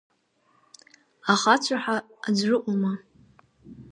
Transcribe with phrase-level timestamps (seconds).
[1.31, 1.95] Ахацәа ҳәа
[2.27, 2.93] аӡәрыҟоума!